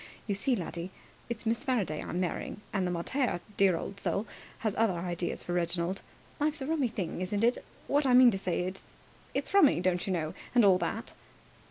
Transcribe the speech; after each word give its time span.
You 0.25 0.33
see, 0.33 0.55
laddie, 0.55 0.89
it's 1.29 1.45
Miss 1.45 1.63
Faraday 1.63 2.01
I'm 2.03 2.19
marrying, 2.19 2.59
and 2.73 2.87
the 2.87 2.91
mater 2.91 3.39
dear 3.55 3.77
old 3.77 3.99
soul 3.99 4.25
has 4.65 4.73
other 4.75 4.97
ideas 4.97 5.43
for 5.43 5.53
Reginald. 5.53 6.01
Life's 6.39 6.59
a 6.63 6.65
rummy 6.65 6.87
thing, 6.87 7.21
isn't 7.21 7.43
it! 7.43 7.63
What 7.85 8.07
I 8.07 8.15
mean 8.15 8.31
to 8.31 8.37
say 8.39 8.61
is, 8.61 8.95
it's 9.35 9.53
rummy, 9.53 9.79
don't 9.79 10.07
you 10.07 10.11
know, 10.11 10.33
and 10.55 10.65
all 10.65 10.79
that." 10.79 11.13